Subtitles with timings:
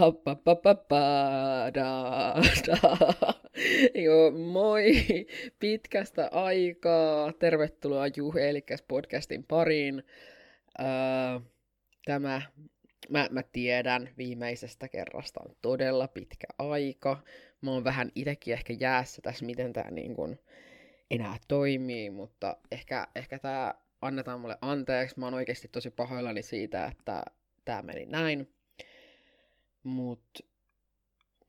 [0.00, 1.00] pa, pa, pa, pa,
[1.74, 2.34] da,
[2.66, 2.96] da.
[4.04, 4.92] Joo, moi
[5.58, 7.32] pitkästä aikaa.
[7.32, 10.02] Tervetuloa Juhe Elikäs podcastin pariin.
[10.80, 10.86] Öö,
[12.04, 12.42] tämä,
[13.08, 17.22] mä, mä tiedän, viimeisestä kerrasta on todella pitkä aika.
[17.60, 20.38] Mä oon vähän itekin ehkä jäässä tässä, miten tää niin kun
[21.10, 25.18] enää toimii, mutta ehkä, ehkä tää annetaan mulle anteeksi.
[25.18, 27.22] Mä oon oikeasti tosi pahoillani siitä, että
[27.64, 28.59] tää meni näin.
[29.82, 30.50] Mut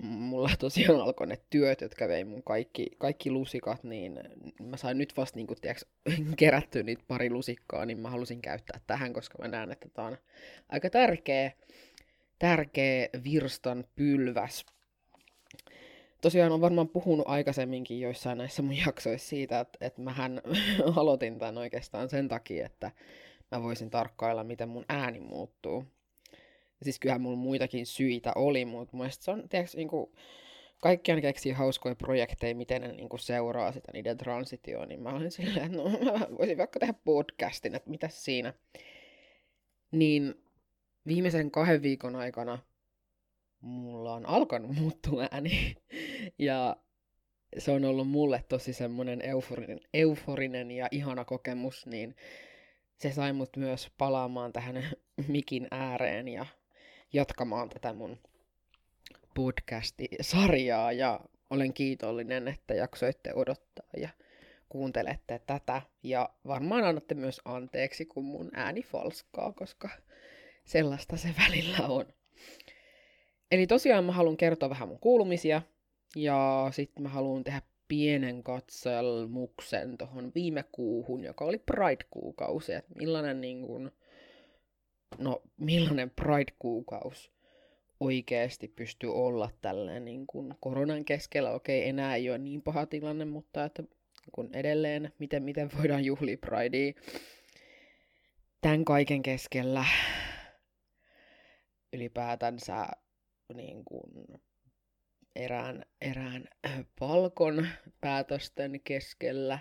[0.01, 4.19] mulla tosiaan alkoi ne työt, jotka vei mun kaikki, kaikki lusikat, niin
[4.59, 5.85] mä sain nyt vasta niin tiiäks,
[6.37, 10.17] kerättyä niitä pari lusikkaa, niin mä halusin käyttää tähän, koska mä näen, että tää on
[10.69, 11.51] aika tärkeä,
[12.39, 14.65] tärkeä virstan pylväs.
[16.21, 20.41] Tosiaan on varmaan puhunut aikaisemminkin joissain näissä mun jaksoissa siitä, että, että mähän
[20.95, 22.91] aloitin tämän oikeastaan sen takia, että
[23.51, 25.85] mä voisin tarkkailla, miten mun ääni muuttuu
[26.83, 30.15] siis kyllähän mulla muitakin syitä oli, mutta mun se on, tiedätkö, niinku,
[30.81, 35.65] kaikkiaan keksii hauskoja projekteja, miten ne niinku seuraa sitä niiden transitioon, niin mä olin silleen,
[35.65, 38.53] että no mä voisin vaikka tehdä podcastin, että mitä siinä.
[39.91, 40.43] Niin
[41.07, 42.59] viimeisen kahden viikon aikana
[43.61, 45.75] mulla on alkanut muuttua ääni.
[46.39, 46.77] ja
[47.57, 52.15] se on ollut mulle tosi semmoinen euforinen, euforinen ja ihana kokemus, niin
[52.97, 54.83] se sai mut myös palaamaan tähän
[55.27, 56.45] mikin ääreen ja
[57.13, 58.17] jatkamaan tätä mun
[59.35, 64.09] podcasti-sarjaa ja olen kiitollinen, että jaksoitte odottaa ja
[64.69, 65.81] kuuntelette tätä.
[66.03, 69.89] Ja varmaan annatte myös anteeksi, kun mun ääni falskaa, koska
[70.65, 72.05] sellaista se välillä on.
[73.51, 75.61] Eli tosiaan mä haluan kertoa vähän mun kuulumisia
[76.15, 83.41] ja sitten mä haluan tehdä pienen katselmuksen tuohon viime kuuhun, joka oli Pride-kuukausi, että millainen
[83.41, 83.91] niin kun,
[85.17, 87.31] no millainen Pride-kuukaus
[87.99, 91.51] oikeasti pystyy olla tällainen niin kuin koronan keskellä.
[91.51, 93.83] Okei, enää ei ole niin paha tilanne, mutta että
[94.31, 96.93] kun edelleen, miten, miten voidaan juhlia Pridea
[98.61, 99.85] tämän kaiken keskellä
[101.93, 102.87] ylipäätänsä
[103.53, 104.11] niin kuin
[105.35, 106.49] erään, erään
[106.99, 107.67] palkon
[108.01, 109.59] päätösten keskellä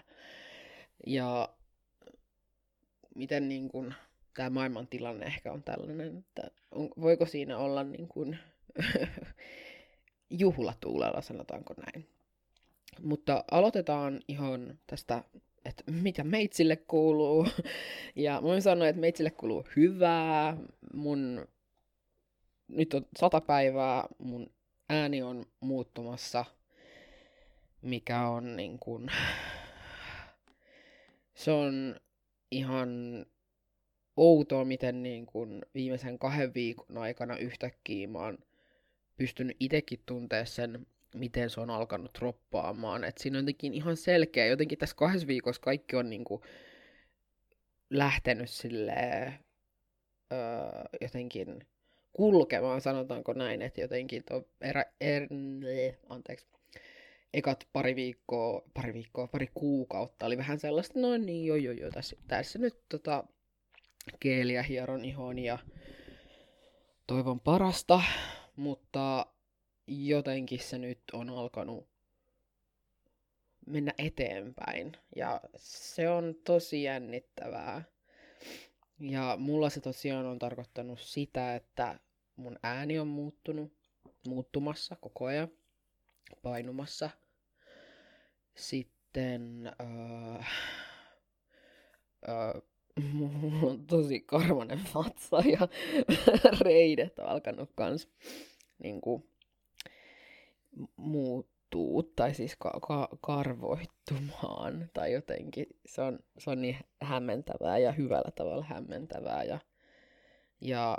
[1.06, 1.48] ja
[3.14, 3.94] miten niin kuin
[4.34, 8.38] tämä maailman tilanne ehkä on tällainen, että on, voiko siinä olla niin kuin
[10.30, 12.08] juhlatuulella, sanotaanko näin.
[13.02, 15.24] Mutta aloitetaan ihan tästä,
[15.64, 17.46] että mitä meitsille kuuluu.
[18.16, 20.56] Ja mä voin sanoa, että meitsille kuuluu hyvää.
[20.94, 21.48] Mun
[22.68, 24.50] nyt on sata päivää, mun
[24.88, 26.44] ääni on muuttumassa,
[27.82, 29.10] mikä on niin kuin,
[31.34, 31.96] se on
[32.50, 32.88] ihan
[34.20, 38.38] outoa, miten niin kuin viimeisen kahden viikon aikana yhtäkkiä mä oon
[39.16, 43.04] pystynyt itsekin tuntea sen, miten se on alkanut droppaamaan.
[43.04, 46.42] Et siinä on jotenkin ihan selkeä, jotenkin tässä kahdessa viikossa kaikki on niin kuin
[47.90, 49.34] lähtenyt silleen,
[50.32, 50.38] öö,
[51.00, 51.66] jotenkin
[52.12, 55.28] kulkemaan, sanotaanko näin, että jotenkin tuo erä, er,
[56.08, 56.46] anteeksi,
[57.34, 61.90] ekat pari viikkoa, pari viikkoa, pari kuukautta oli vähän sellaista, no niin, joo, joo, joo,
[61.90, 63.24] tässä, tässä nyt tota,
[64.20, 65.58] keeliä hieron ihon ja
[67.06, 68.02] toivon parasta,
[68.56, 69.26] mutta
[69.86, 71.88] jotenkin se nyt on alkanut
[73.66, 77.82] mennä eteenpäin ja se on tosi jännittävää.
[79.00, 82.00] Ja mulla se tosiaan on tarkoittanut sitä, että
[82.36, 83.72] mun ääni on muuttunut,
[84.26, 85.48] muuttumassa koko ajan,
[86.42, 87.10] painumassa.
[88.54, 90.46] Sitten äh,
[92.28, 92.62] äh,
[93.12, 95.68] mulla on tosi karvanen vatsa ja
[96.60, 98.08] reidet on alkanut kans
[98.78, 99.30] niinku
[100.96, 107.92] muuttuu, tai siis ka- ka- karvoittumaan, tai jotenkin se on, se on niin hämmentävää ja
[107.92, 109.44] hyvällä tavalla hämmentävää.
[109.44, 109.58] Ja,
[110.60, 110.98] ja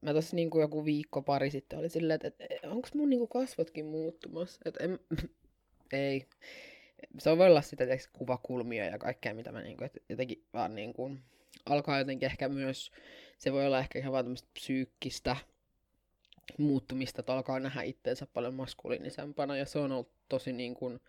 [0.00, 3.86] mä tossa niinku joku viikko pari sitten oli silleen, että et, onko mun niinku kasvotkin
[3.86, 4.98] muuttumassa, että en,
[5.92, 6.26] ei
[7.18, 11.10] se voi olla sitä tietysti, kuvakulmia ja kaikkea, mitä mä niinku, jotenkin vaan niinku,
[11.66, 12.90] alkaa jotenkin ehkä myös,
[13.38, 15.36] se voi olla ehkä ihan vaan tämmöistä psyykkistä
[16.58, 21.00] muuttumista, että alkaa nähdä itteensä paljon maskuliinisempana, ja se on ollut tosi niin kuin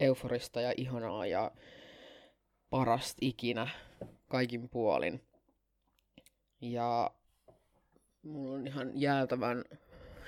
[0.00, 1.50] euforista ja ihanaa ja
[2.70, 3.68] parasta ikinä
[4.28, 5.20] kaikin puolin.
[6.60, 7.10] Ja
[8.22, 9.64] mulla on ihan jäätävän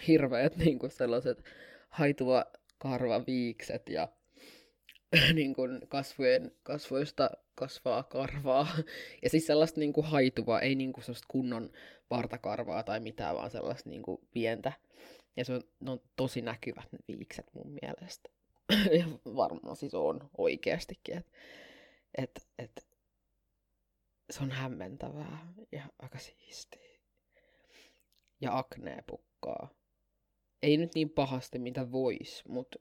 [0.06, 1.44] hirveät niin kuin sellaiset
[1.88, 2.44] haituva
[2.78, 4.08] karvaviikset ja
[5.34, 8.68] niin kuin kasvojen, kasvoista kasvaa karvaa.
[9.22, 11.72] Ja siis sellaista niinku haituvaa, ei niinku sellaista kunnon
[12.08, 14.72] partakarvaa tai mitään, vaan sellaista niinku pientä.
[15.36, 18.30] Ja se on, ne on tosi näkyvät ne viikset mun mielestä.
[18.98, 21.16] ja varmaan siis on oikeastikin.
[21.16, 21.30] Että
[22.18, 22.86] et, et,
[24.30, 26.90] se on hämmentävää ja aika siistiä.
[28.40, 29.70] Ja aknee pukkaa.
[30.62, 32.78] Ei nyt niin pahasti, mitä vois, mutta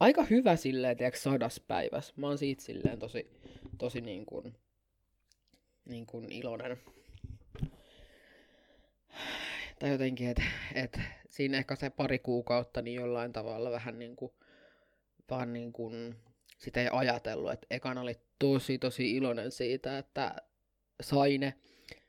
[0.00, 2.14] aika hyvä silleen, tiedätkö, sadas päivässä.
[2.16, 3.30] Mä oon siitä silleen tosi,
[3.78, 4.56] tosi niin kuin,
[5.84, 6.80] niin kuin iloinen.
[9.78, 10.42] Tai jotenkin, että
[10.74, 11.00] et
[11.30, 14.32] siinä ehkä se pari kuukautta niin jollain tavalla vähän niin kuin,
[15.30, 16.16] vaan niin kuin,
[16.58, 17.52] sitä ei ajatellut.
[17.52, 20.36] Että ekan oli tosi, tosi iloinen siitä, että
[21.00, 21.54] sai ne.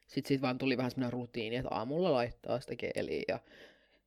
[0.07, 3.39] Sitten siitä vaan tuli vähän semmoinen rutiini, että aamulla laittaa sitä geeliä ja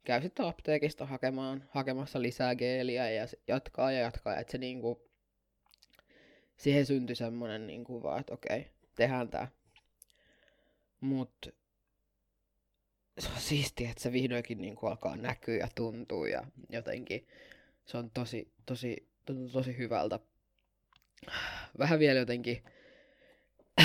[0.05, 4.37] käy sitten apteekista hakemaan, hakemassa lisää geeliä ja jatkaa ja jatkaa.
[4.37, 5.11] Että se niinku,
[6.57, 8.67] siihen syntyi semmoinen niinku vaan, että okei,
[8.97, 9.49] tehdään tää.
[11.01, 11.55] Mut
[13.19, 17.27] se on siistiä, että se vihdoinkin niinku alkaa näkyä ja tuntuu ja jotenkin
[17.87, 20.19] se on tosi, tosi, tosi, tosi hyvältä.
[21.79, 22.65] Vähän vielä jotenkin,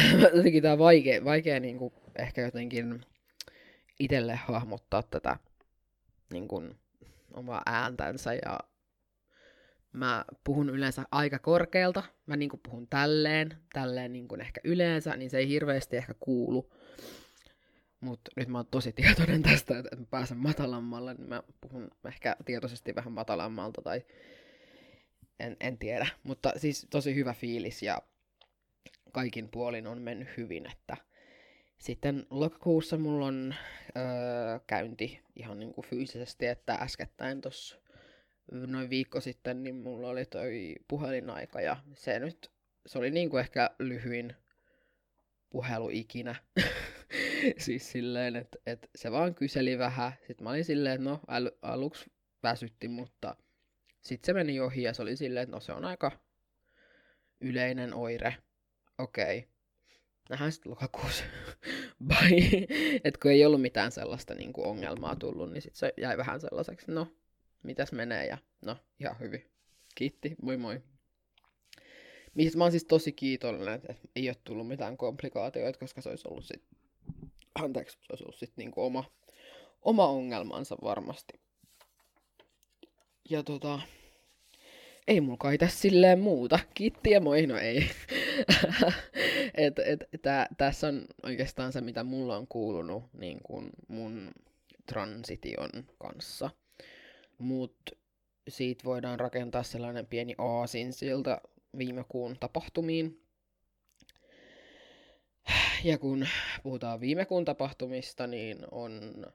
[0.36, 3.06] jotenkin tää vaikea, vaikea niinku ehkä jotenkin
[4.00, 5.38] itselle hahmottaa tätä
[6.32, 6.76] niin kuin,
[7.34, 8.60] omaa ääntänsä ja
[9.94, 12.04] mä puhun yleensä aika korkealta.
[12.26, 16.14] Mä niin kuin puhun tälleen, tälleen niin kuin ehkä yleensä, niin se ei hirveästi ehkä
[16.20, 16.74] kuulu.
[18.00, 22.36] Mutta nyt mä oon tosi tietoinen tästä, että mä pääsen matalammalle, niin mä puhun ehkä
[22.46, 24.02] tietoisesti vähän matalammalta tai
[25.40, 26.08] en, en tiedä.
[26.24, 28.02] Mutta siis tosi hyvä fiilis ja
[29.12, 30.98] kaikin puolin on mennyt hyvin, että
[31.78, 33.56] sitten lokakuussa mulla on
[33.98, 37.78] öö, käynti ihan niin kuin fyysisesti, että äskettäin tuossa
[38.52, 42.52] noin viikko sitten, niin mulla oli toi puhelinaika ja se nyt,
[42.86, 44.36] se oli niin kuin ehkä lyhyin
[45.50, 46.36] puhelu ikinä.
[47.58, 50.14] siis silleen, että, että se vaan kyseli vähän.
[50.28, 52.12] Sitten mä olin silleen, että no al- aluksi
[52.44, 53.36] väsytti, mutta
[54.02, 56.12] sitten se meni ohi ja se oli silleen, että no se on aika
[57.42, 58.38] yleinen oire.
[58.98, 59.38] Okei.
[59.38, 59.55] Okay
[60.30, 61.24] nähdään sitten lokakuussa.
[62.08, 62.68] Bye.
[63.04, 66.42] Et kun ei ollut mitään sellaista niin kuin ongelmaa tullut, niin sitten se jäi vähän
[66.42, 67.08] sellaiseksi, no,
[67.64, 69.46] mitäs menee, ja no, ihan hyvin.
[69.96, 70.82] Kiitti, moi moi.
[72.36, 76.28] Mistä mä oon siis tosi kiitollinen, että ei ole tullut mitään komplikaatioita, koska se olisi
[76.28, 76.64] ollut sit,
[77.56, 79.04] anteeksi, se olisi ollut sit niinku oma,
[79.82, 81.40] oma ongelmansa varmasti.
[83.30, 83.80] Ja tota,
[85.08, 86.60] ei mulla kai tässä silleen muuta.
[86.74, 87.90] Kiitti ja moi, no ei.
[89.54, 94.32] et, et, tää, tässä on oikeastaan se, mitä mulla on kuulunut niin kun mun
[94.86, 96.50] transition kanssa.
[97.38, 97.76] Mut
[98.48, 101.42] siitä voidaan rakentaa sellainen pieni aasin siltä
[101.78, 103.22] viime kuun tapahtumiin.
[105.84, 106.28] Ja kun
[106.64, 109.26] puhutaan viime kuun tapahtumista, niin on,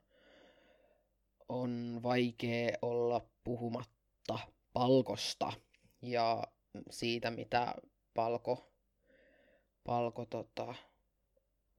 [1.49, 4.39] on vaikea olla puhumatta
[4.73, 5.53] palkosta
[6.01, 6.43] ja
[6.89, 7.75] siitä, mitä
[8.13, 8.70] palko,
[9.83, 10.75] palko tota,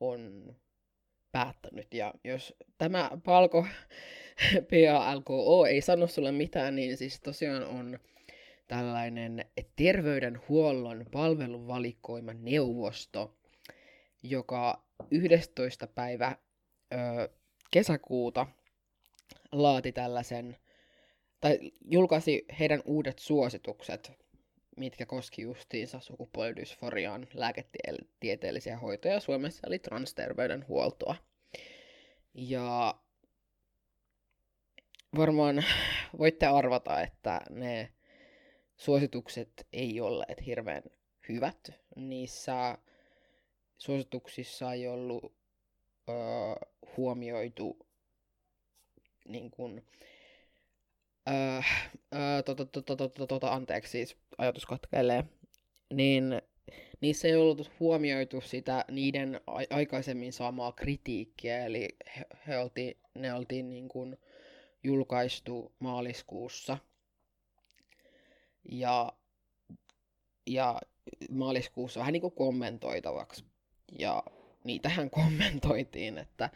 [0.00, 0.54] on
[1.32, 1.94] päättänyt.
[1.94, 3.66] Ja jos tämä palko
[4.70, 7.98] PALKO ei sano sulle mitään, niin siis tosiaan on
[8.68, 9.44] tällainen
[9.76, 13.36] terveydenhuollon palveluvalikoima neuvosto,
[14.22, 15.86] joka 11.
[15.86, 16.36] päivä
[16.92, 17.28] ö,
[17.70, 18.46] kesäkuuta
[19.52, 20.56] laati tällaisen
[21.40, 24.12] tai julkaisi heidän uudet suositukset,
[24.76, 31.16] mitkä koski justiinsa sukupuolidysforian lääketieteellisiä hoitoja Suomessa, eli transterveydenhuoltoa.
[32.34, 32.94] Ja
[35.16, 35.64] varmaan
[36.18, 37.92] voitte arvata, että ne
[38.76, 40.82] suositukset ei olleet hirveän
[41.28, 41.70] hyvät.
[41.96, 42.78] Niissä
[43.78, 45.34] suosituksissa ei ollut
[46.08, 46.12] ö,
[46.96, 47.86] huomioitu
[49.28, 49.86] niin kuin,
[53.50, 55.24] anteeksi siis, ajatus katkeilee,
[55.94, 56.42] niin
[57.00, 63.70] niissä ei ollut huomioitu sitä niiden aikaisemmin saamaa kritiikkiä, eli he, he olti, ne oltiin
[63.70, 64.16] niin kuin
[64.84, 66.78] julkaistu maaliskuussa.
[68.70, 69.12] Ja,
[70.46, 70.80] ja
[71.30, 73.44] maaliskuussa vähän niin kuin kommentoitavaksi.
[73.98, 74.22] Ja
[74.64, 76.50] niitähän kommentoitiin, että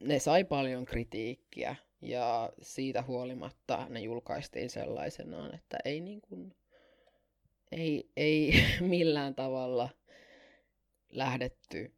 [0.00, 6.54] ne sai paljon kritiikkiä ja siitä huolimatta ne julkaistiin sellaisenaan, että ei, niin kuin,
[7.72, 9.88] ei, ei millään tavalla
[11.10, 11.92] lähdetty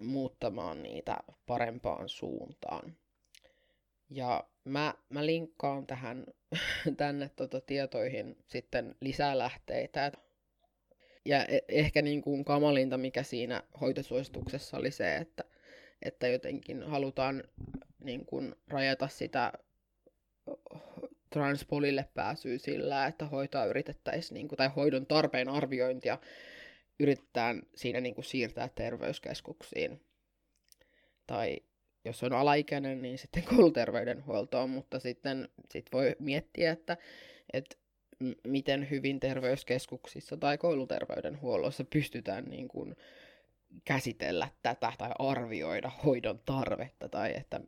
[0.00, 2.96] muuttamaan niitä parempaan suuntaan.
[4.10, 6.26] Ja mä, mä linkkaan tähän,
[6.96, 10.12] tänne tota, tietoihin sitten lisää lähteitä.
[11.24, 15.44] Ja e- ehkä niin kuin kamalinta, mikä siinä hoitosuosituksessa oli se, että,
[16.02, 17.44] että jotenkin halutaan
[18.04, 19.52] niin kuin rajata sitä
[21.30, 26.18] transpolille pääsyä sillä, että hoitoa yritettäisiin, niin kuin, tai hoidon tarpeen arviointia
[27.00, 30.00] yritetään siinä niin kuin siirtää terveyskeskuksiin.
[31.26, 31.58] Tai
[32.04, 36.96] jos on alaikäinen, niin sitten kouluterveydenhuoltoon, mutta sitten sit voi miettiä, että,
[37.52, 37.76] että
[38.44, 42.96] miten hyvin terveyskeskuksissa tai kouluterveydenhuollossa pystytään niin kuin
[43.84, 47.60] käsitellä tätä tai arvioida hoidon tarvetta tai että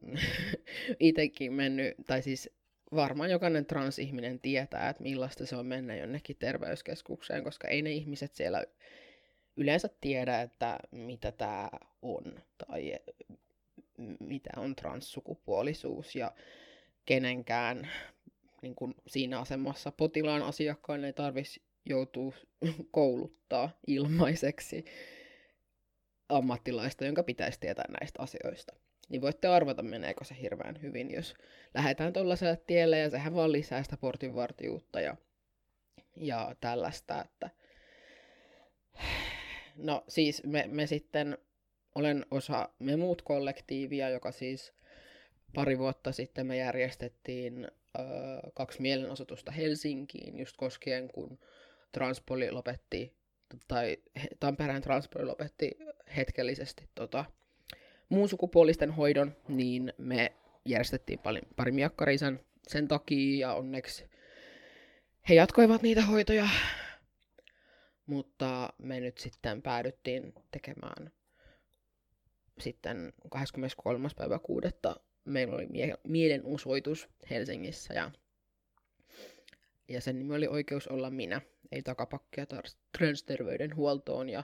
[1.00, 2.50] itsekin mennyt, tai siis
[2.94, 8.34] varmaan jokainen transihminen tietää, että millaista se on mennä jonnekin terveyskeskukseen, koska ei ne ihmiset
[8.34, 8.64] siellä
[9.56, 11.70] yleensä tiedä, että mitä tämä
[12.02, 12.22] on
[12.66, 12.98] tai
[14.20, 16.32] mitä on transsukupuolisuus ja
[17.04, 17.88] kenenkään
[18.62, 22.32] niin kuin siinä asemassa potilaan asiakkaan ei tarvitsisi joutua
[22.90, 24.84] kouluttaa ilmaiseksi
[26.30, 28.76] ammattilaista, jonka pitäisi tietää näistä asioista.
[29.08, 31.34] Niin voitte arvata, meneekö se hirveän hyvin, jos
[31.74, 35.16] lähdetään tuollaiselle tielle, ja sehän vaan lisää sitä portinvartijuutta ja,
[36.16, 37.50] ja tällaista, että
[39.76, 41.38] no siis me, me sitten,
[41.94, 44.72] olen osa me muut kollektiivia, joka siis
[45.54, 48.02] pari vuotta sitten me järjestettiin ö,
[48.54, 51.38] kaksi mielenosoitusta Helsinkiin, just koskien kun
[51.92, 53.14] Transpoli lopetti,
[53.68, 53.96] tai
[54.40, 55.70] Tampereen Transpoli lopetti
[56.16, 57.24] hetkellisesti tota,
[58.08, 60.32] muun sukupuolisten hoidon, niin me
[60.64, 64.04] järjestettiin pari, pari miakkaria sen, sen takia, ja onneksi
[65.28, 66.48] he jatkoivat niitä hoitoja,
[68.06, 71.12] mutta me nyt sitten päädyttiin tekemään
[72.58, 74.08] sitten 23.
[74.16, 74.68] päivä 6
[75.24, 78.10] meillä oli mie- mielenosoitus Helsingissä ja,
[79.88, 81.40] ja sen nimi oli Oikeus olla minä,
[81.72, 84.42] ei takapakkia tar- transterveydenhuoltoon ja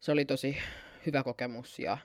[0.00, 0.56] se oli tosi
[1.06, 1.98] hyvä kokemus ja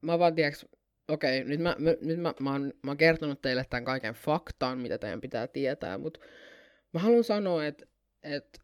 [0.00, 0.66] mä vaan tiiäks,
[1.08, 4.98] okei, nyt, mä, nyt mä, mä, oon, mä oon kertonut teille tämän kaiken faktaan, mitä
[4.98, 6.20] teidän pitää tietää, mutta
[6.92, 7.86] mä haluan sanoa, että
[8.22, 8.60] et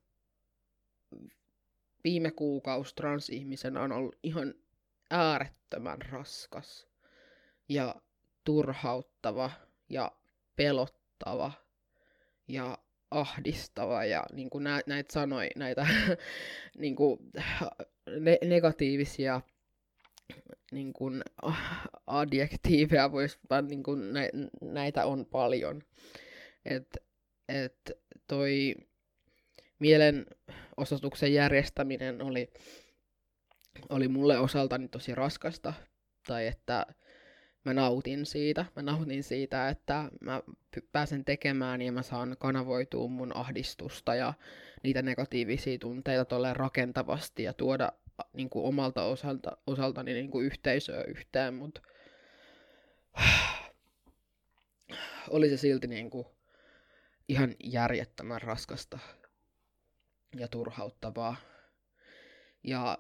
[2.05, 4.55] viime kuukausi transihmisen on ollut ihan
[5.11, 6.89] äärettömän raskas
[7.69, 7.95] ja
[8.45, 9.51] turhauttava
[9.89, 10.13] ja
[10.57, 11.53] pelottava
[12.49, 12.79] ja
[13.11, 15.87] ahdistava ja niin kuin nä, näitä sanoi, näitä
[16.79, 17.19] niin kuin,
[18.21, 19.41] ne, negatiivisia
[20.73, 21.23] niin kuin,
[22.07, 24.21] adjektiiveja voisi, niin kuin, nä,
[24.63, 25.83] näitä on paljon.
[26.65, 26.97] Et,
[27.49, 27.91] et
[28.29, 28.75] toi
[29.79, 32.51] mielenosoituksen järjestäminen oli
[33.89, 35.73] oli mulle osaltani tosi raskasta,
[36.27, 36.87] tai että
[37.67, 38.65] mä nautin siitä.
[38.77, 40.43] Mä nautin siitä, että mä
[40.93, 44.35] pääsen tekemään ja mä saan kanavoitua mun ahdistusta ja
[44.83, 47.93] niitä negatiivisia tunteita tolle rakentavasti ja tuoda
[48.33, 51.81] niin kuin omalta osalta, osaltani niin kuin yhteisöä yhteen, mutta
[55.31, 56.27] oli se silti niin kuin
[57.29, 58.99] ihan järjettömän raskasta
[60.37, 61.37] ja turhauttavaa.
[62.65, 62.99] Ja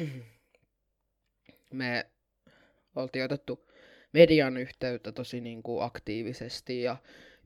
[1.72, 2.10] me
[2.96, 3.70] oltiin otettu
[4.12, 6.96] median yhteyttä tosi niin kuin aktiivisesti ja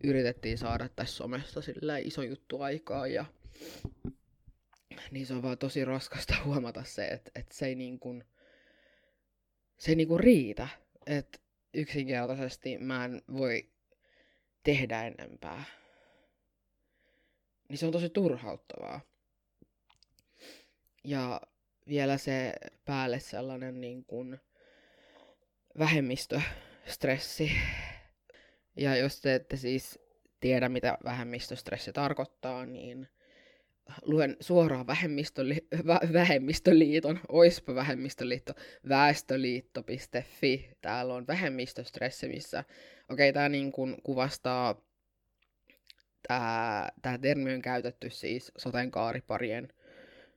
[0.04, 3.24] yritettiin saada tässä somessa sillä iso juttu aikaa ja
[5.10, 8.24] niin se on vaan tosi raskasta huomata se, että, että se ei niin kuin,
[9.78, 10.68] se ei niin kuin riitä,
[11.06, 11.38] että
[11.74, 13.68] yksinkertaisesti mä en voi
[14.62, 15.64] tehdä enempää.
[17.68, 19.00] Niin se on tosi turhauttavaa.
[21.04, 21.40] Ja
[21.88, 22.52] vielä se
[22.84, 24.40] päälle sellainen niin kuin
[25.78, 27.52] vähemmistöstressi.
[28.76, 29.98] Ja jos te ette siis
[30.40, 33.08] tiedä, mitä vähemmistöstressi tarkoittaa, niin
[34.02, 38.52] luen suoraan vähemmistöli- vä- vähemmistöliiton, oispa vähemmistöliitto,
[38.88, 40.70] väestöliitto.fi.
[40.80, 42.64] Täällä on vähemmistöstressi, missä,
[43.08, 44.80] okei, okay, tämä niin kuin kuvastaa,
[47.02, 49.68] tämä termi on käytetty siis sateenkaariparien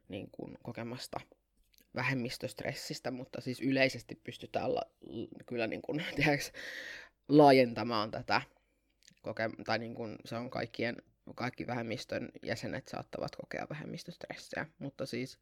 [0.10, 1.20] niin kuin kokemasta
[1.96, 4.82] vähemmistöstressistä, mutta siis yleisesti pystytään la,
[5.46, 6.46] kyllä niin kuin, tiedätkö,
[7.28, 8.42] laajentamaan tätä,
[9.22, 10.98] koke- tai niin kuin se on kaikkien,
[11.36, 15.40] kaikki vähemmistön jäsenet saattavat kokea vähemmistöstressiä, mutta siis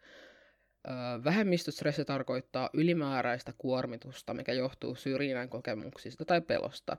[1.24, 6.98] vähemmistöstressi tarkoittaa ylimääräistä kuormitusta, mikä johtuu syrjinnän kokemuksista tai pelosta.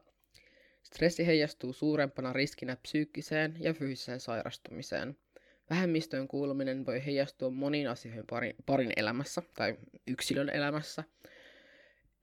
[0.82, 5.16] Stressi heijastuu suurempana riskinä psyykkiseen ja fyysiseen sairastumiseen–
[5.70, 11.04] Vähemmistöön kuuluminen voi heijastua moniin asioihin parin, parin elämässä tai yksilön elämässä.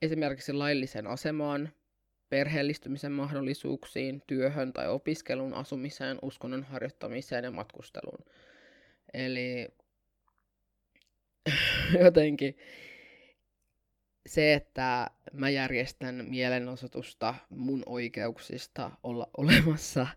[0.02, 1.70] Esimerkiksi lailliseen asemaan,
[2.30, 8.26] perheellistymisen mahdollisuuksiin, työhön tai opiskelun, asumiseen, uskonnon harjoittamiseen ja matkusteluun.
[9.14, 9.68] Eli
[12.04, 12.58] jotenkin
[14.26, 20.08] se, että mä järjestän mielenosoitusta mun oikeuksista olla olemassa,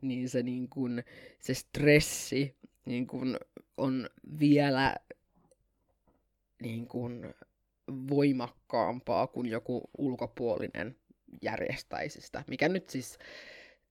[0.00, 1.02] niin se, niin kun,
[1.38, 3.38] se stressi niin kun,
[3.76, 4.96] on vielä
[6.62, 7.34] niin kun,
[8.10, 10.96] voimakkaampaa kuin joku ulkopuolinen
[11.42, 13.18] järjestäisi sitä, mikä nyt siis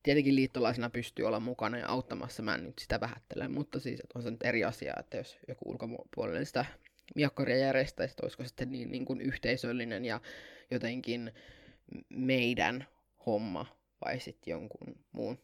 [0.03, 4.23] tietenkin liittolaisena pystyy olla mukana ja auttamassa, mä en nyt sitä vähättele, mutta siis on
[4.23, 6.65] se nyt eri asia, että jos joku ulkopuolinen sitä
[7.15, 10.21] miakkaria järjestäisi, että olisiko sitten niin, niin kuin yhteisöllinen ja
[10.71, 11.31] jotenkin
[12.09, 12.87] meidän
[13.25, 13.65] homma
[14.05, 15.39] vai sitten jonkun muun.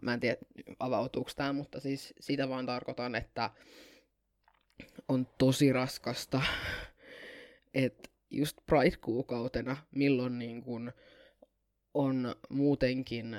[0.00, 0.36] Mä en tiedä
[0.78, 3.50] avautuuko tämä, mutta siis sitä vaan tarkoitan, että
[5.08, 6.42] on tosi raskasta,
[7.74, 10.92] että just Pride-kuukautena, milloin niin kun
[11.94, 13.36] on muutenkin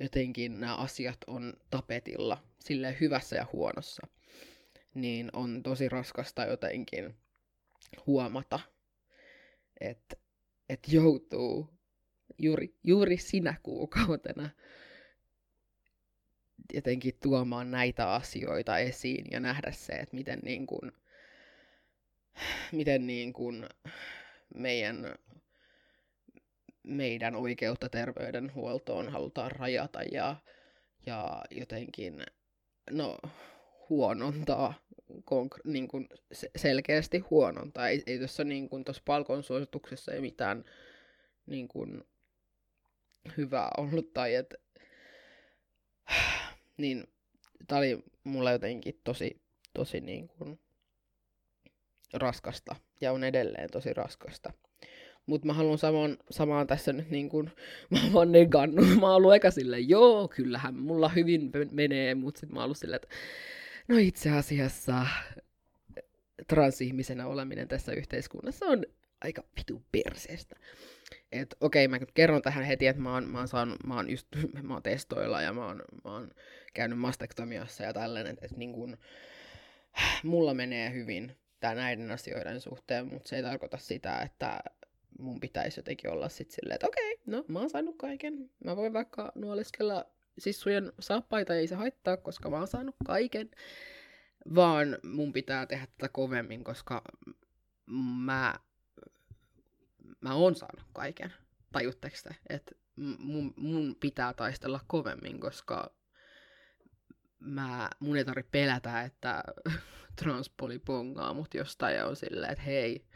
[0.00, 4.06] jotenkin nämä asiat on tapetilla, sille hyvässä ja huonossa,
[4.94, 7.14] niin on tosi raskasta jotenkin
[8.06, 8.60] huomata,
[9.80, 10.16] että
[10.68, 11.68] et joutuu
[12.38, 14.50] juuri, juuri sinä kuukautena
[16.74, 20.92] jotenkin tuomaan näitä asioita esiin ja nähdä se, että miten, niin kuin,
[22.72, 23.66] miten niin kuin
[24.54, 25.14] meidän
[26.82, 30.36] meidän oikeutta terveydenhuoltoon halutaan rajata ja,
[31.06, 32.26] ja jotenkin
[32.90, 33.18] no,
[33.88, 34.74] huonontaa,
[35.12, 36.08] konk- niin kuin
[36.56, 37.88] selkeästi huonontaa.
[37.88, 38.68] Ei, ei tuossa niin
[39.04, 40.64] palkon suosituksessa ei mitään
[41.46, 42.04] niin kuin,
[43.36, 44.54] hyvää ollut tai et,
[46.80, 47.06] niin
[47.66, 49.40] tämä oli mulle jotenkin tosi,
[49.74, 50.60] tosi niin kuin
[52.12, 54.52] raskasta ja on edelleen tosi raskasta.
[55.26, 57.50] Mutta mä haluan samaan, samaan tässä nyt niin kuin,
[57.90, 59.00] mä oon vaan negannut.
[59.00, 63.00] Mä oon eka silleen, joo, kyllähän mulla hyvin menee, mutta sitten mä oon ollut silleen,
[63.02, 63.16] että
[63.88, 65.06] no itse asiassa
[66.48, 68.84] transihmisenä oleminen tässä yhteiskunnassa on
[69.20, 70.56] aika vitu perseestä.
[71.32, 74.10] Et okei, okay, mä kerron tähän heti, että mä oon, mä oon, saanut, mä oon
[74.10, 74.26] just
[74.62, 76.30] mä oon testoilla ja mä oon, mä oon
[76.74, 78.96] käynyt mastektomiassa ja tällainen, että et niin kun,
[80.24, 84.60] mulla menee hyvin tää näiden asioiden suhteen, mutta se ei tarkoita sitä, että
[85.18, 88.50] mun pitäisi jotenkin olla sitten silleen, että okei, no mä oon saanut kaiken.
[88.64, 90.06] Mä voin vaikka nuoliskella
[90.38, 93.50] sissujen saappaita, ei se haittaa, koska mä oon saanut kaiken.
[94.54, 97.02] Vaan mun pitää tehdä tätä kovemmin, koska
[98.24, 98.54] mä,
[100.20, 101.32] mä oon saanut kaiken.
[101.72, 102.36] Tajutteko te?
[102.48, 102.74] Että
[103.18, 105.90] mun, mun pitää taistella kovemmin, koska
[107.40, 109.44] mä, mun ei tarvitse pelätä, että
[110.22, 113.06] transpoli pongaa mut jostain ja on silleen, että hei,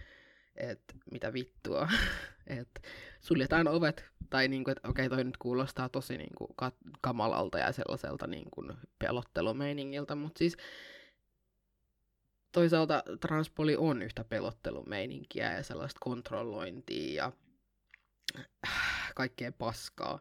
[0.56, 1.88] että mitä vittua,
[2.60, 2.80] että
[3.20, 7.72] suljetaan ovet, tai niinku, että okei, okay, toi nyt kuulostaa tosi niinku ka- kamalalta ja
[7.72, 8.64] sellaiselta niinku
[8.98, 10.56] pelottelumeiningiltä, mutta siis
[12.54, 17.32] toisaalta transpoli on yhtä pelottelumeininkiä ja sellaista kontrollointia ja
[19.14, 20.20] kaikkea paskaa,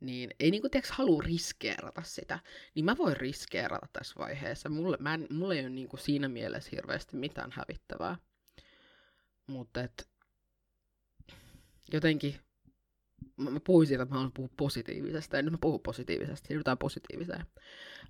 [0.00, 2.38] niin ei niinku tiiäks, halua riskeerata sitä,
[2.74, 4.68] niin mä voin riskeerata tässä vaiheessa.
[4.68, 8.16] Mulle, mä en, mulle ei ole niinku siinä mielessä hirveästi mitään hävittävää.
[9.46, 9.80] Mutta
[11.92, 12.40] jotenkin
[13.36, 17.46] mä puhuin siitä, että mä haluan puhua positiivisesta, ja nyt mä puhun positiivisesta, siirrytään positiiviseen.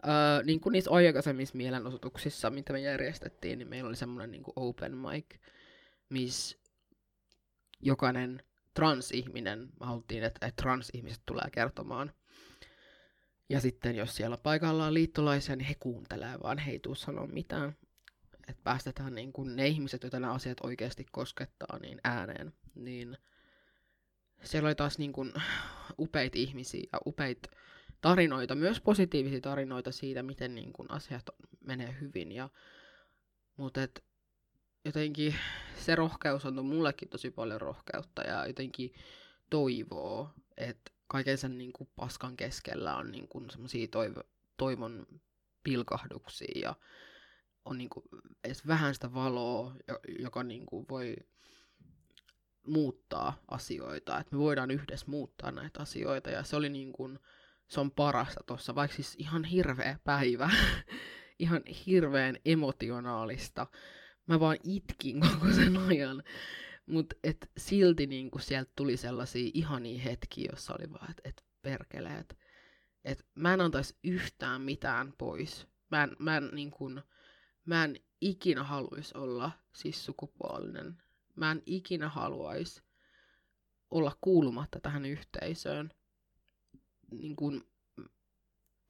[0.06, 4.52] Öö, niin kuin niissä aikaisemmissa mielenosoituksissa, mitä me järjestettiin, niin meillä oli semmoinen niin kuin
[4.56, 5.26] open mic,
[6.08, 6.58] missä
[7.82, 8.42] jokainen
[8.74, 12.12] transihminen, me haluttiin, että, että transihmiset tulee kertomaan.
[13.48, 17.26] Ja sitten jos siellä paikalla on liittolaisia, niin he kuuntelee vaan, he ei tule sanoa
[17.26, 17.76] mitään
[18.48, 23.18] että päästetään niin kuin ne ihmiset, joita nämä asiat oikeasti koskettaa, niin ääneen, niin
[24.44, 25.32] siellä oli taas niin kuin
[25.98, 27.50] upeita ihmisiä ja upeita
[28.00, 31.22] tarinoita, myös positiivisia tarinoita siitä, miten niin kuin asiat
[31.60, 32.32] menee hyvin.
[32.32, 32.48] Ja,
[33.56, 34.04] mutta et,
[34.84, 35.34] jotenkin
[35.78, 38.94] se rohkeus on mullekin tosi paljon rohkeutta ja jotenkin
[39.50, 44.22] toivoo, että kaiken sen niin kuin paskan keskellä on niin kuin semmoisia toivo,
[44.56, 45.06] toivon
[45.62, 46.74] pilkahduksia ja
[47.64, 48.04] on niin kuin
[48.44, 49.74] edes vähän sitä valoa,
[50.18, 51.16] joka niin kuin voi
[52.66, 54.18] muuttaa asioita.
[54.18, 56.30] Että me voidaan yhdessä muuttaa näitä asioita.
[56.30, 57.18] Ja se oli niin kuin,
[57.68, 60.50] se on parasta tuossa, vaikka siis ihan hirveä päivä.
[61.38, 63.66] ihan hirveän emotionaalista.
[64.26, 66.22] Mä vaan itkin koko sen ajan.
[66.86, 67.16] Mutta
[67.56, 72.38] silti niinku sieltä tuli sellaisia ihania hetkiä, jossa oli vaan, että et perkeleet.
[73.04, 75.66] Et mä en antaisi yhtään mitään pois.
[75.90, 77.02] Mä en, mä en niin kuin,
[77.64, 81.02] Mä en ikinä haluaisi olla siis sukupuolinen.
[81.36, 82.82] Mä en ikinä haluaisi
[83.90, 85.90] olla kuulumatta tähän yhteisöön.
[87.10, 87.62] Niin kuin,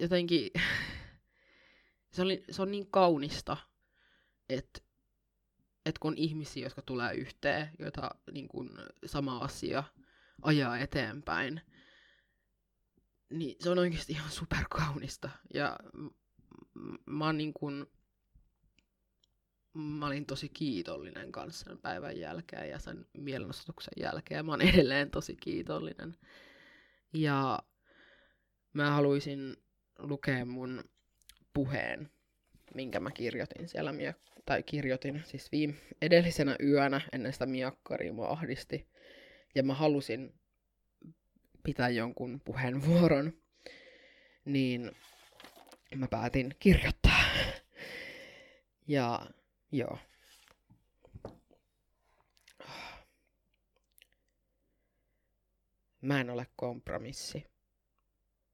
[0.00, 0.50] jotenkin
[2.14, 3.56] se, oli, se on niin kaunista,
[4.48, 4.80] että
[5.86, 8.70] et kun on ihmisiä, jotka tulee yhteen, joita niin kuin,
[9.06, 9.84] sama asia
[10.42, 11.60] ajaa eteenpäin,
[13.30, 15.30] niin se on oikeasti ihan superkaunista.
[15.54, 15.78] Ja
[17.06, 17.86] mä oon niin kuin,
[19.74, 24.46] mä olin tosi kiitollinen kanssa sen päivän jälkeen ja sen mielenosoituksen jälkeen.
[24.46, 26.16] Mä oon edelleen tosi kiitollinen.
[27.12, 27.58] Ja
[28.72, 29.56] mä haluaisin
[29.98, 30.84] lukea mun
[31.54, 32.10] puheen,
[32.74, 33.94] minkä mä kirjoitin siellä,
[34.46, 38.88] tai kirjoitin siis viime edellisenä yönä ennen sitä miakkaria mua ahdisti.
[39.54, 40.34] Ja mä halusin
[41.62, 43.32] pitää jonkun puheenvuoron,
[44.44, 44.92] niin
[45.94, 47.24] mä päätin kirjoittaa.
[48.88, 49.26] Ja
[49.76, 49.98] joo.
[56.00, 57.46] Mä en ole kompromissi.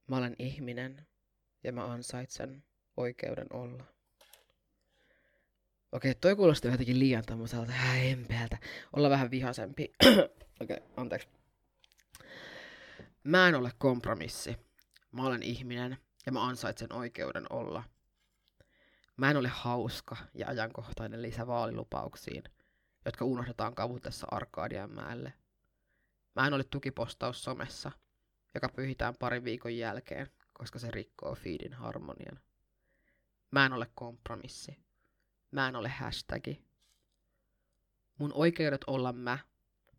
[0.07, 1.07] Mä olen ihminen
[1.63, 2.63] ja mä ansaitsen
[2.97, 3.83] oikeuden olla.
[5.91, 8.57] Okei, toi kuulosti jotenkin liian tämmöiseltä häempeältä.
[8.93, 9.93] Olla vähän vihasempi.
[10.61, 11.27] Okei, anteeksi.
[13.23, 14.57] Mä en ole kompromissi.
[15.11, 17.83] Mä olen ihminen ja mä ansaitsen oikeuden olla.
[19.17, 22.43] Mä en ole hauska ja ajankohtainen lisä vaalilupauksiin,
[23.05, 25.33] jotka unohdetaan kavutessa Arkadianmäelle.
[26.35, 27.91] Mä en ole tukipostaus somessa,
[28.53, 32.39] joka pyhitään parin viikon jälkeen, koska se rikkoo feedin harmonian.
[33.51, 34.79] Mä en ole kompromissi.
[35.51, 36.65] Mä en ole hashtagi.
[38.17, 39.37] Mun oikeudet olla mä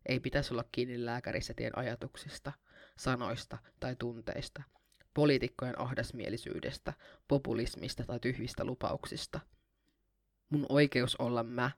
[0.05, 2.51] ei pitäisi olla kiinni lääkärisetien ajatuksista,
[2.97, 4.63] sanoista tai tunteista,
[5.13, 6.93] poliitikkojen ahdasmielisyydestä,
[7.27, 9.39] populismista tai tyhvistä lupauksista.
[10.49, 11.71] Mun oikeus olla mä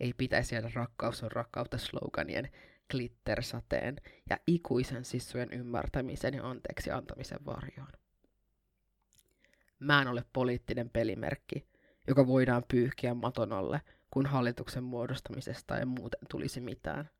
[0.00, 2.50] ei pitäisi jäädä rakkaus on rakkautta sloganien,
[2.90, 3.96] glittersateen
[4.30, 7.92] ja ikuisen sissujen ymmärtämisen ja anteeksi antamisen varjoon.
[9.78, 11.66] Mä en ole poliittinen pelimerkki,
[12.08, 17.10] joka voidaan pyyhkiä maton alle, kun hallituksen muodostamisesta ei muuten tulisi mitään.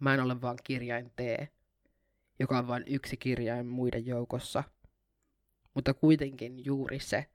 [0.00, 1.20] Mä en ole vaan kirjain T,
[2.40, 4.64] joka on vain yksi kirjain muiden joukossa,
[5.74, 7.26] mutta kuitenkin juuri se,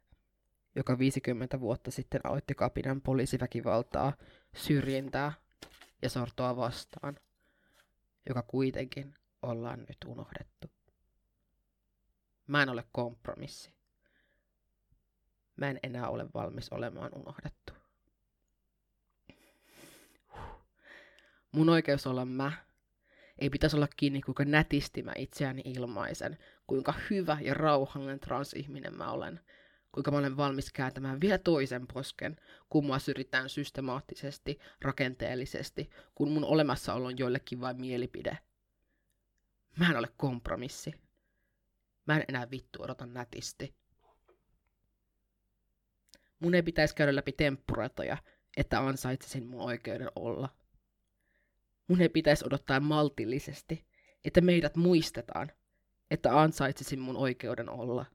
[0.75, 4.13] joka 50 vuotta sitten aloitti kapinan poliisiväkivaltaa,
[4.55, 5.33] syrjintää
[6.01, 7.17] ja sortoa vastaan,
[8.29, 10.67] joka kuitenkin ollaan nyt unohdettu.
[12.47, 13.73] Mä en ole kompromissi.
[15.55, 17.73] Mä en enää ole valmis olemaan unohdettu.
[21.51, 22.51] Mun oikeus olla mä
[23.39, 29.12] ei pitäisi olla kiinni, kuinka nätisti mä itseäni ilmaisen, kuinka hyvä ja rauhallinen transihminen mä
[29.12, 29.39] olen,
[29.91, 32.36] kuinka mä olen valmis kääntämään vielä toisen posken,
[32.69, 38.38] kun mua syrjitään systemaattisesti, rakenteellisesti, kun mun olemassaolo on joillekin vain mielipide.
[39.80, 40.93] Mä en ole kompromissi.
[42.06, 43.76] Mä en enää vittu odota nätisti.
[46.39, 48.17] Mun ei pitäisi käydä läpi temppuratoja,
[48.58, 50.50] että ansaitsisin mun oikeuden olla.
[51.88, 53.86] Mun ei pitäisi odottaa maltillisesti,
[54.26, 55.52] että meidät muistetaan,
[56.12, 58.06] että ansaitsisin mun oikeuden olla.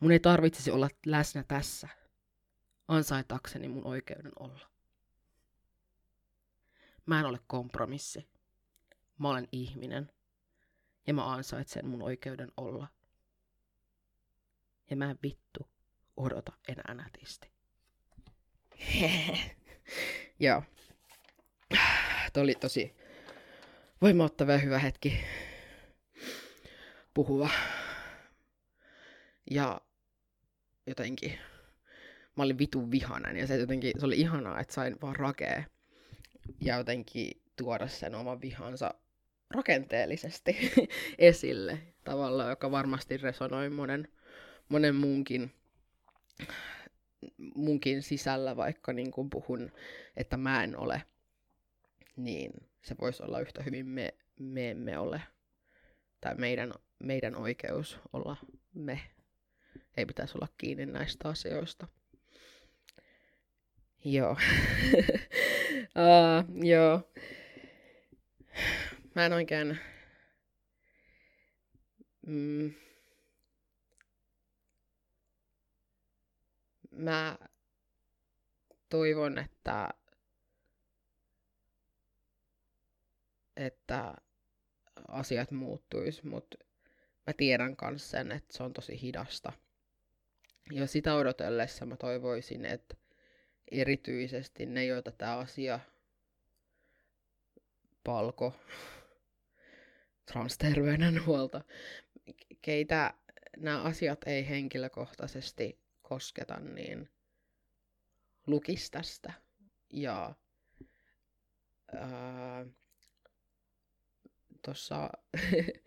[0.00, 1.88] Mun ei tarvitsisi olla läsnä tässä,
[2.88, 4.72] ansaitakseni mun oikeuden olla.
[7.06, 8.28] Mä en ole kompromissi.
[9.18, 10.12] Mä olen ihminen.
[11.06, 12.88] Ja mä ansaitsen mun oikeuden olla.
[14.90, 15.68] Ja mä en vittu
[16.16, 17.52] odota enää nätisti.
[20.40, 20.62] Joo.
[22.32, 22.94] Tämä oli tosi
[24.02, 25.24] voimauttava ja hyvä hetki
[27.14, 27.50] puhua.
[29.50, 29.80] Ja
[30.86, 31.38] jotenkin
[32.36, 35.64] mä olin vitun vihanen ja se jotenkin, se oli ihanaa, että sain vaan rakea
[36.60, 38.94] ja jotenkin tuoda sen oman vihansa
[39.50, 40.56] rakenteellisesti
[41.18, 44.08] esille tavalla, joka varmasti resonoi monen,
[44.68, 45.52] monen muunkin,
[47.54, 49.72] munkin sisällä, vaikka niin kuin puhun,
[50.16, 51.02] että mä en ole
[52.16, 55.22] niin se voisi olla yhtä hyvin me, me emme ole.
[56.20, 58.36] Tai meidän, meidän oikeus olla
[58.74, 59.00] me.
[59.96, 61.88] Ei pitäisi olla kiinni näistä asioista.
[64.04, 64.30] Joo.
[65.96, 67.12] uh, joo.
[69.14, 69.78] Mä en oikein...
[72.26, 72.74] Mm.
[76.90, 77.38] Mä
[78.88, 79.88] toivon, että
[83.62, 84.14] että
[85.08, 86.56] asiat muuttuisi, mutta
[87.26, 89.52] mä tiedän myös sen, että se on tosi hidasta.
[90.72, 92.96] Ja sitä odotellessa mä toivoisin, että
[93.70, 95.80] erityisesti ne, joita tämä asia
[98.04, 98.54] palko,
[100.32, 101.60] transterveydenhuolto,
[102.62, 103.14] keitä
[103.56, 107.10] nämä asiat ei henkilökohtaisesti kosketa, niin
[108.46, 109.32] lukis tästä.
[109.92, 110.34] Ja
[114.62, 115.10] tuossa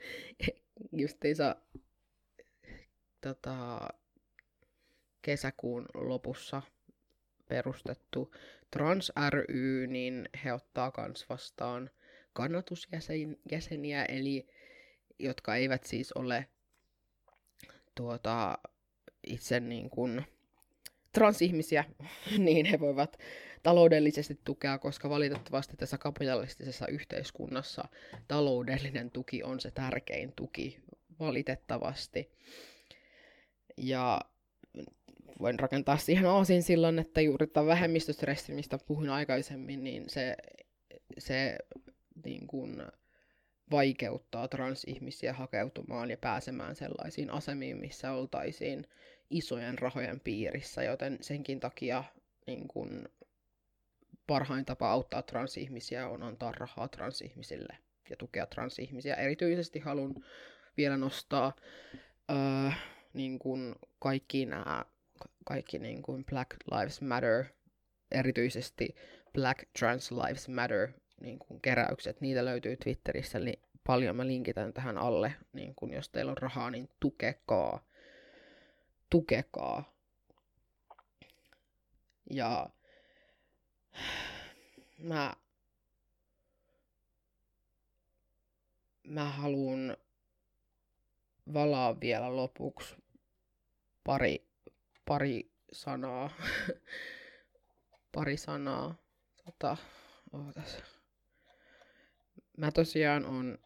[1.02, 1.56] justiinsa
[3.22, 3.90] tota,
[5.22, 6.62] kesäkuun lopussa
[7.50, 8.34] perustettu
[8.72, 11.90] Trans ry, niin he ottaa kans vastaan
[12.34, 14.48] kannatusjäseniä, eli
[15.20, 16.48] jotka eivät siis ole
[17.96, 18.58] tuota,
[19.28, 20.26] itse niin kuin
[21.12, 21.86] transihmisiä,
[22.38, 23.18] niin he voivat
[23.66, 27.84] taloudellisesti tukea, koska valitettavasti tässä kapitalistisessa yhteiskunnassa
[28.28, 30.80] taloudellinen tuki on se tärkein tuki,
[31.20, 32.32] valitettavasti.
[33.78, 34.22] Ja
[35.40, 40.36] voin rakentaa siihen aasin silloin, että juuri tämä vähemmistöstressi, mistä puhuin aikaisemmin, niin se,
[41.18, 41.58] se
[42.26, 42.84] niin kuin,
[43.72, 48.88] vaikeuttaa transihmisiä hakeutumaan ja pääsemään sellaisiin asemiin, missä oltaisiin
[49.30, 52.04] isojen rahojen piirissä, joten senkin takia
[52.48, 53.10] niin kun,
[54.28, 57.78] parhain tapa auttaa transihmisiä on antaa rahaa transihmisille
[58.10, 59.16] ja tukea transihmisiä.
[59.16, 60.16] Erityisesti haluan
[60.78, 61.56] vielä nostaa
[62.32, 62.72] öö,
[63.14, 64.86] niin kun kaikki nämä
[65.46, 67.46] kaikki niin kuin Black Lives Matter,
[68.12, 68.96] erityisesti
[69.34, 74.98] Black Trans Lives Matter niin kuin keräykset, niitä löytyy Twitterissä li- paljon, mä linkitän tähän
[74.98, 77.88] alle, niin kun jos teillä on rahaa, niin tukekaa,
[79.10, 79.96] tukekaa.
[82.32, 82.70] Ja
[84.98, 85.34] mä,
[89.04, 89.98] mä haluan
[91.54, 92.96] valaa vielä lopuksi
[94.04, 94.48] pari,
[95.06, 96.30] pari sanaa.
[98.16, 98.96] pari sanaa.
[99.46, 99.78] Tota,
[100.34, 100.78] ootas
[102.58, 103.58] mä tosiaan on,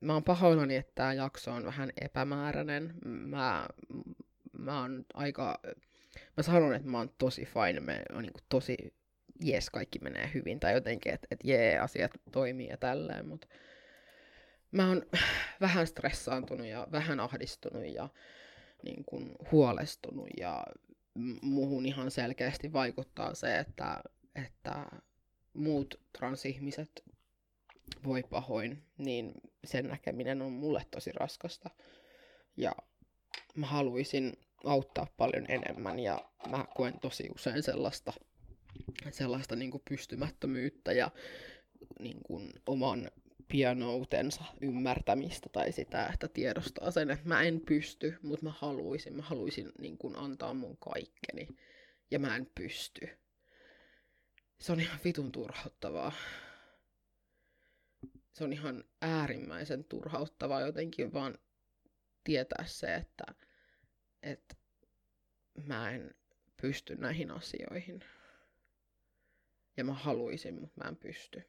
[0.00, 2.94] mä oon pahoillani, että tämä jakso on vähän epämääräinen.
[3.04, 3.68] Mä,
[4.58, 5.60] mä oon aika,
[6.36, 8.76] mä sanon, että mä oon tosi fine, mä oon niin tosi
[9.40, 13.46] jes, kaikki menee hyvin, tai jotenkin, että et jee, asiat toimii ja tälleen, mutta
[14.70, 15.02] mä oon
[15.60, 18.08] vähän stressaantunut ja vähän ahdistunut ja
[18.82, 20.64] niin kuin huolestunut ja
[21.42, 24.02] muhun ihan selkeästi vaikuttaa se, että,
[24.34, 24.86] että
[25.54, 27.04] muut transihmiset
[28.04, 29.32] voi pahoin, niin
[29.64, 31.70] sen näkeminen on mulle tosi raskasta.
[32.56, 32.72] Ja
[33.54, 34.32] mä haluaisin
[34.64, 38.12] auttaa paljon enemmän ja mä koen tosi usein sellaista,
[39.10, 41.10] sellaista niin kuin pystymättömyyttä ja
[42.00, 43.10] niin kuin oman
[43.48, 49.22] pianoutensa ymmärtämistä tai sitä, että tiedostaa sen, että mä en pysty, mutta mä haluaisin, mä
[49.22, 51.48] haluaisin niin kuin antaa mun kaikkeni
[52.10, 53.08] ja mä en pysty.
[54.60, 56.12] Se on ihan vitun turhauttavaa
[58.34, 61.38] se on ihan äärimmäisen turhauttavaa jotenkin vaan
[62.24, 63.24] tietää se, että,
[64.22, 64.56] että
[65.66, 66.14] mä en
[66.62, 68.04] pysty näihin asioihin.
[69.76, 71.42] Ja mä haluaisin, mutta mä en pysty.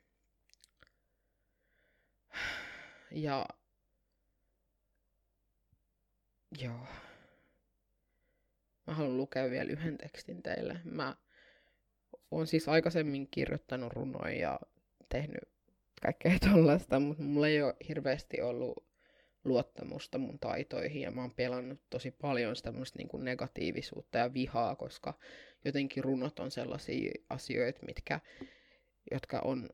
[3.12, 3.46] Ja
[6.62, 6.88] joo.
[8.88, 10.80] Mä haluan lukea vielä yhden tekstin teille.
[10.84, 11.16] Mä
[12.32, 14.60] oon siis aikaisemmin kirjoittanut runoja ja
[15.10, 15.50] tehnyt
[16.02, 18.86] kaikkea tollasta, mutta mulla ei ole hirveästi ollut
[19.44, 24.76] luottamusta mun taitoihin ja mä oon pelannut tosi paljon sitä niin kuin negatiivisuutta ja vihaa,
[24.76, 25.20] koska
[25.66, 28.20] jotenkin runot on sellaisia asioita, mitkä,
[29.12, 29.70] jotka on,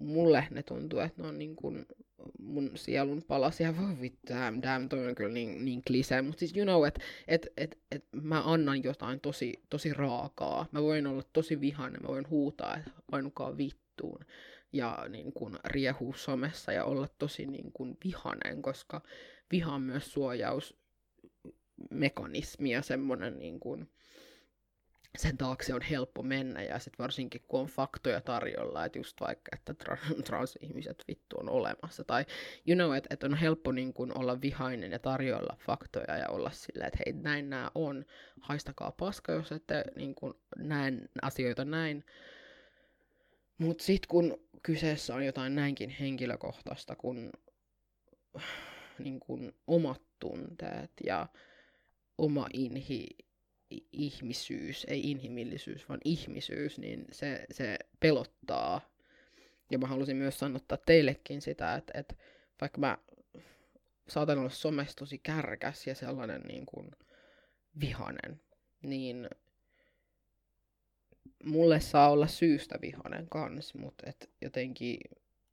[0.00, 1.86] mulle ne tuntuu, että ne on niin kuin
[2.38, 6.56] mun sielun palasia, voi vittu, damn, damn, toi on kyllä niin, niin klisee, mutta siis
[6.56, 11.22] you know, että et, et, et mä annan jotain tosi, tosi raakaa, mä voin olla
[11.32, 14.20] tosi vihainen, mä voin huutaa, että ainukaan vittuun,
[14.72, 19.02] ja niin kuin riehuu somessa ja olla tosi niin kuin vihanen, koska
[19.52, 23.90] viha on myös suojausmekanismi ja semmoinen niin kuin,
[25.18, 29.56] sen taakse on helppo mennä ja sitten varsinkin kun on faktoja tarjolla, että just vaikka,
[29.56, 32.24] että tra- transihmiset vittu on olemassa tai
[32.68, 36.50] you know, että, että on helppo niin kuin olla vihainen ja tarjolla faktoja ja olla
[36.50, 38.04] silleen, että hei näin nämä on,
[38.40, 42.04] haistakaa paska, jos ette niin kuin, näen asioita näin,
[43.58, 47.32] mutta sitten kun kyseessä on jotain näinkin henkilökohtaista kuin,
[48.98, 51.26] niin kuin omat tunteet ja
[52.18, 53.06] oma inhi,
[53.92, 58.80] ihmisyys, ei inhimillisyys, vaan ihmisyys, niin se, se pelottaa.
[59.70, 62.14] Ja mä halusin myös sanottaa teillekin sitä, että, että
[62.60, 62.98] vaikka mä
[64.08, 66.90] saatan olla somessa tosi kärkäs ja sellainen niin kuin
[67.80, 68.40] vihanen,
[68.82, 69.28] niin
[71.44, 74.98] mulle saa olla syystä vihanen kans, mutta et jotenkin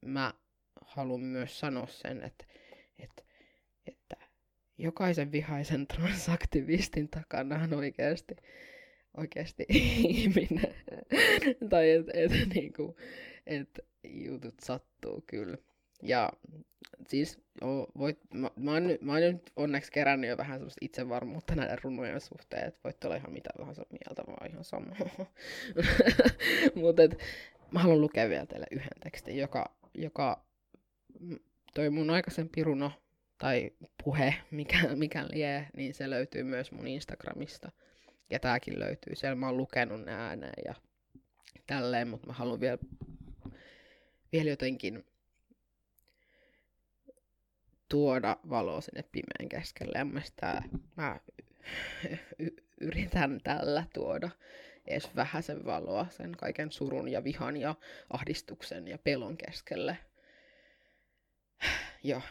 [0.06, 0.34] mä
[0.86, 2.46] haluan myös sanoa sen, että,
[3.00, 3.24] että,
[3.86, 4.16] että
[4.82, 8.36] jokaisen vihaisen transaktivistin takana on oikeasti,
[9.18, 9.66] oikeasti
[10.08, 10.76] ihminen.
[11.70, 12.98] tai että et, niinku,
[13.48, 15.58] et jutut sattuu kyllä.
[16.04, 16.34] Ja
[17.08, 21.56] siis o, voit, mä, mä, oon, mä oon nyt onneksi kerännyt jo vähän semmoista itsevarmuutta
[21.56, 24.96] näiden runojen suhteen, että voit olla ihan mitä tahansa mieltä, vaan ihan sama.
[26.82, 27.02] Mutta
[27.72, 30.46] mä haluan lukea vielä teille yhden tekstin, joka, joka
[31.74, 32.92] toi mun aikaisempi runo
[33.42, 33.72] tai
[34.04, 37.72] puhe, mikä, mikä lie, niin se löytyy myös mun Instagramista.
[38.30, 39.16] Ja tääkin löytyy.
[39.16, 40.74] Siellä mä oon lukenut ne ääneen ja
[41.68, 42.78] tälleen, mutta mä haluan vielä,
[44.32, 45.06] vielä jotenkin
[47.90, 49.98] tuoda valoa sinne pimeän keskelle.
[49.98, 50.06] Ja
[50.96, 51.20] mä
[52.40, 54.30] y- yritän tällä tuoda
[54.88, 57.76] edes vähäisen valoa sen kaiken surun ja vihan ja
[58.10, 59.98] ahdistuksen ja pelon keskelle.
[62.04, 62.22] Joo.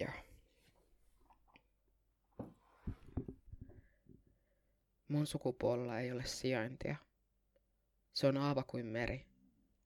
[0.00, 0.12] Joo.
[5.08, 6.96] Mun sukupuolella ei ole sijaintia.
[8.12, 9.26] Se on aava kuin meri,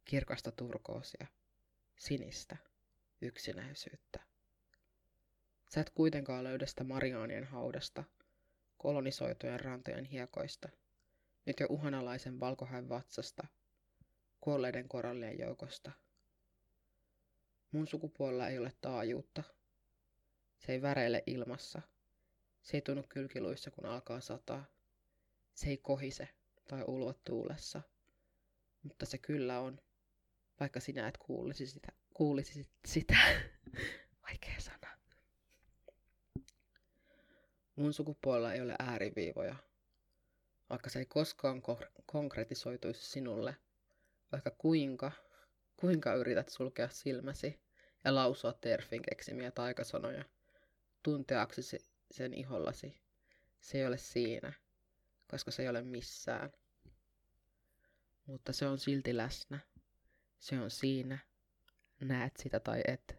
[0.05, 1.27] kirkasta turkoosia,
[1.99, 2.57] sinistä
[3.21, 4.21] yksinäisyyttä.
[5.75, 8.05] Sä et kuitenkaan löydä sitä Mariaanien haudasta,
[8.79, 10.69] kolonisoitujen rantojen hiekoista,
[11.47, 13.47] nyt jo uhanalaisen valkohäin vatsasta,
[14.41, 15.93] kuolleiden korallien joukosta.
[17.73, 19.43] Mun sukupuolella ei ole taajuutta.
[20.61, 21.83] Se ei väreile ilmassa.
[22.63, 24.65] Se ei tunnu kylkiluissa, kun alkaa sataa.
[25.55, 26.29] Se ei kohise
[26.69, 27.83] tai ulvo tuulessa.
[28.83, 29.81] Mutta se kyllä on,
[30.61, 33.17] vaikka sinä et kuulisi sitä kuulisit sitä.
[34.29, 34.99] Vaikea sana.
[37.77, 39.57] Mun sukupuolella ei ole ääriviivoja,
[40.71, 43.57] vaikka se ei koskaan ko- konkretisoituisi sinulle,
[44.33, 45.13] vaikka kuinka,
[45.77, 47.61] kuinka yrität sulkea silmäsi
[48.05, 50.25] ja lausua Terfin keksimiä taikasanoja,
[51.03, 51.79] tunteaksesi
[52.11, 53.01] sen ihollasi.
[53.61, 54.53] Se ei ole siinä,
[55.31, 56.53] koska se ei ole missään.
[58.27, 59.59] Mutta se on silti läsnä.
[60.39, 61.19] Se on siinä,
[62.01, 63.19] näet sitä tai et,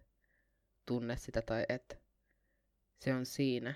[0.85, 2.01] tunne sitä tai et.
[2.99, 3.75] Se on siinä,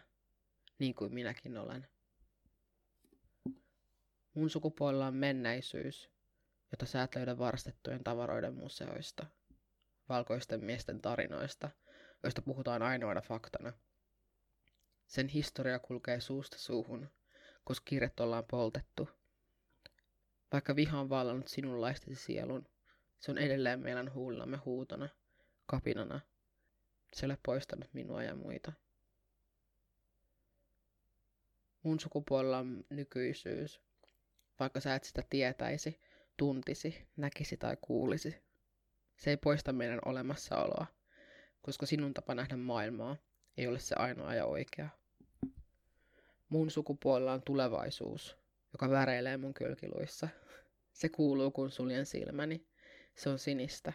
[0.80, 1.88] niin kuin minäkin olen.
[4.34, 6.10] Mun sukupuolella on menneisyys,
[6.72, 9.26] jota sä et löydä varastettujen tavaroiden museoista,
[10.10, 11.70] valkoisten miesten tarinoista,
[12.24, 13.74] joista puhutaan ainoana faktana.
[15.08, 17.10] Sen historia kulkee suusta suuhun,
[17.64, 19.10] koska kirjat ollaan poltettu.
[20.52, 22.68] Vaikka viha on vallannut sinunlaistesi sielun,
[23.20, 25.10] se on edelleen meidän huulillamme huutona,
[25.66, 26.22] kapinana.
[27.14, 28.74] Se ei ole poistanut minua ja muita.
[31.84, 33.82] Mun sukupuolella on nykyisyys,
[34.60, 36.02] vaikka sä et sitä tietäisi,
[36.38, 38.36] tuntisi, näkisi tai kuulisi.
[39.18, 40.86] Se ei poista meidän olemassaoloa,
[41.62, 43.18] koska sinun tapa nähdä maailmaa
[43.58, 44.90] ei ole se ainoa ja oikea.
[46.50, 48.38] Mun sukupuolella on tulevaisuus,
[48.74, 50.28] joka väreilee mun kylkiluissa.
[50.94, 52.68] Se kuuluu, kun suljen silmäni.
[53.16, 53.94] Se on sinistä,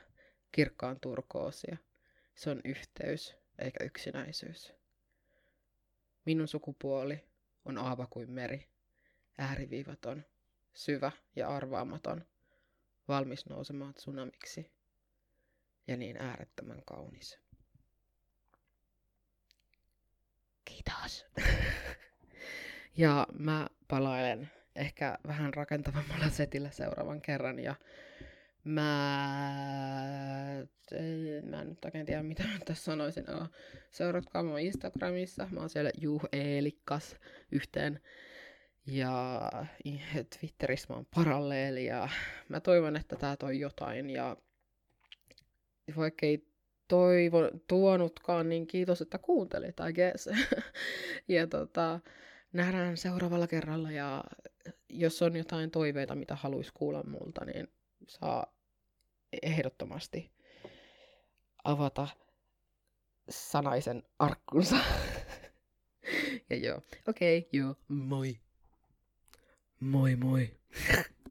[0.52, 1.76] kirkkaan turkoosia.
[2.34, 4.72] Se on yhteys, eikä yksinäisyys.
[6.24, 7.24] Minun sukupuoli
[7.64, 8.68] on aava kuin meri,
[9.38, 10.24] ääriviivaton,
[10.74, 12.24] syvä ja arvaamaton,
[13.08, 14.70] valmis nousemaan tsunamiksi
[15.88, 17.38] ja niin äärettömän kaunis.
[20.70, 21.26] Kiitos.
[22.96, 27.74] ja mä palailen ehkä vähän rakentavammalla setillä seuraavan kerran ja
[28.64, 28.82] Mä,
[31.42, 33.24] mä en nyt oikein tiedä mitä mä tässä sanoisin.
[33.90, 35.48] Seuratkaa mua Instagramissa.
[35.50, 37.16] Mä oon siellä Juh Eelikkas
[37.52, 38.00] yhteen.
[38.86, 39.40] Ja
[40.38, 42.08] Twitterissä mä oon paralleeli ja
[42.48, 44.10] mä toivon, että tää toi jotain.
[44.10, 44.36] Ja
[45.96, 46.49] vaikka ei
[46.90, 50.28] toivo, tuonutkaan, niin kiitos, että kuuntelit, I guess.
[51.28, 52.00] ja tota,
[52.52, 54.24] nähdään seuraavalla kerralla ja
[54.88, 57.68] jos on jotain toiveita, mitä haluaisi kuulla multa, niin
[58.08, 58.54] saa
[59.42, 60.30] ehdottomasti
[61.64, 62.08] avata
[63.28, 64.76] sanaisen arkkunsa.
[66.50, 68.40] ja joo, okei, okay, joo, moi.
[69.80, 70.50] Moi moi.